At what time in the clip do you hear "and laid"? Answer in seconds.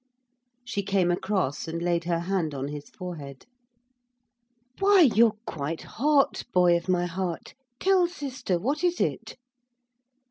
1.67-2.05